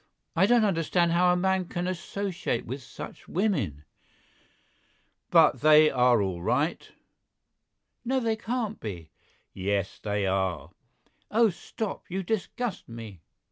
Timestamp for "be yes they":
8.79-10.25